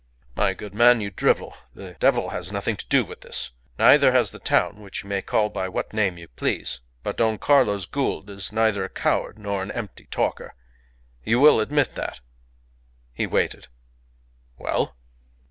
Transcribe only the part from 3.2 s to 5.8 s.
this. Neither has the town, which you may call by